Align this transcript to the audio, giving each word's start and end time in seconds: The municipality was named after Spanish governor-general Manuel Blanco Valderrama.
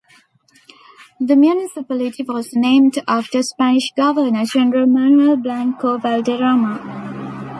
The 1.19 1.35
municipality 1.35 2.23
was 2.23 2.55
named 2.55 2.97
after 3.07 3.43
Spanish 3.43 3.91
governor-general 3.95 4.87
Manuel 4.87 5.37
Blanco 5.37 5.99
Valderrama. 5.99 7.45